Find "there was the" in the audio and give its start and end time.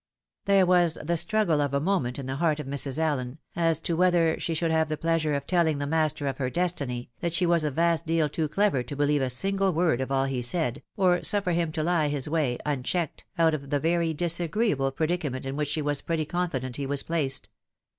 0.45-1.15